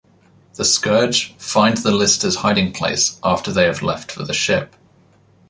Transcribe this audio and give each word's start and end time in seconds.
The 0.55 0.65
Scourge 0.65 1.35
find 1.37 1.77
the 1.77 1.91
Listers' 1.91 2.37
hiding 2.37 2.73
place 2.73 3.19
after 3.23 3.51
they 3.51 3.65
have 3.65 3.83
left 3.83 4.11
for 4.11 4.23
the 4.23 4.33
ship. 4.33 4.75